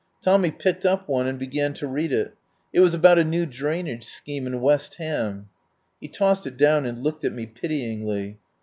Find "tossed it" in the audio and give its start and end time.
6.07-6.57